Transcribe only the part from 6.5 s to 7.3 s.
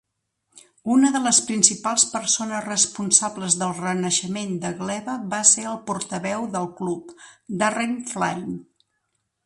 del club,